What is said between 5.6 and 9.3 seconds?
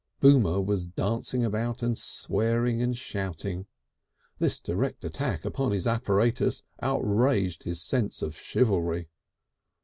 his apparatus outraged his sense of chivalry.